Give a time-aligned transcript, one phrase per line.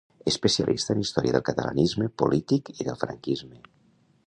[0.29, 3.63] Especialista en història del catalanisme polític i del franquisme.